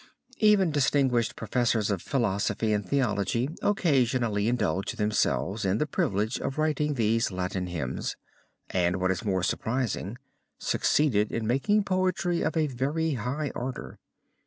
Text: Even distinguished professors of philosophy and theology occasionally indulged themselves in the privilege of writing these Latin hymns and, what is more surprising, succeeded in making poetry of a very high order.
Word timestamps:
Even 0.39 0.71
distinguished 0.71 1.35
professors 1.35 1.91
of 1.91 2.01
philosophy 2.01 2.73
and 2.73 2.83
theology 2.89 3.49
occasionally 3.61 4.47
indulged 4.47 4.97
themselves 4.97 5.63
in 5.63 5.77
the 5.77 5.85
privilege 5.85 6.39
of 6.39 6.57
writing 6.57 6.95
these 6.95 7.31
Latin 7.31 7.67
hymns 7.67 8.15
and, 8.71 8.95
what 8.95 9.11
is 9.11 9.23
more 9.23 9.43
surprising, 9.43 10.17
succeeded 10.57 11.31
in 11.31 11.45
making 11.45 11.83
poetry 11.83 12.41
of 12.41 12.57
a 12.57 12.65
very 12.65 13.13
high 13.13 13.51
order. 13.53 13.99